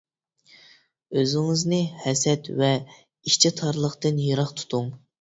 ئۆزىڭىزنى 1.19 1.83
ھەسەت 2.07 2.51
ۋە 2.65 2.73
ئىچى 2.97 3.55
تارلىقتىن 3.63 4.27
يىراق 4.29 4.61
تۇتۇڭ. 4.61 4.95